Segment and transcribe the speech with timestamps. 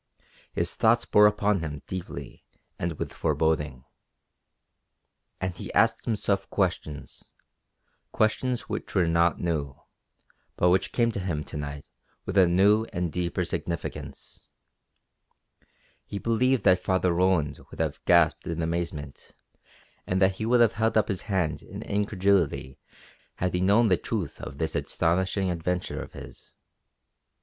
[0.53, 2.43] His thoughts bore upon him deeply
[2.79, 3.85] and with foreboding.
[5.39, 7.29] And he asked himself questions
[8.11, 9.79] questions which were not new,
[10.55, 11.85] but which came to him to night
[12.25, 14.49] with a new and deeper significance.
[16.03, 19.35] He believed that Father Roland would have gasped in amazement
[20.07, 22.79] and that he would have held up his hands in incredulity
[23.35, 26.55] had he known the truth of this astonishing adventure of his.